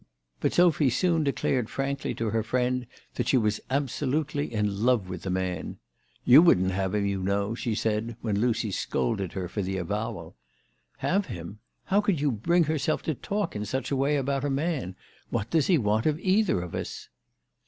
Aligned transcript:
But 0.39 0.53
Sophy 0.53 0.89
soon 0.89 1.23
declared 1.23 1.69
frankly 1.69 2.15
to 2.15 2.31
her 2.31 2.41
friend 2.41 2.87
that 3.13 3.27
she 3.27 3.37
was 3.37 3.61
absolutely 3.69 4.51
in 4.51 4.83
love 4.83 5.07
with 5.07 5.21
the 5.21 5.29
man." 5.29 5.77
You 6.25 6.41
wouldn't 6.41 6.71
have 6.71 6.95
him, 6.95 7.05
you 7.05 7.21
know," 7.21 7.53
she 7.53 7.75
said 7.75 8.17
when 8.21 8.39
Lucy 8.41 8.71
scolded 8.71 9.33
her 9.33 9.47
for 9.47 9.61
the 9.61 9.77
avowal." 9.77 10.35
Have 11.07 11.27
him! 11.27 11.59
How 11.83 12.01
can 12.01 12.17
you 12.17 12.31
bring 12.31 12.63
yourself 12.65 13.03
to 13.03 13.13
talk 13.13 13.55
in 13.55 13.63
such 13.63 13.91
a 13.91 13.95
way 13.95 14.15
about 14.17 14.43
a 14.43 14.49
man? 14.49 14.95
What 15.29 15.51
does 15.51 15.67
he 15.67 15.77
want 15.77 16.07
of 16.07 16.19
either 16.19 16.61
of 16.63 16.73
us 16.73 17.07